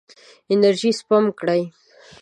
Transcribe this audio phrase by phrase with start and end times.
[0.53, 1.61] انرژي سپم کړئ.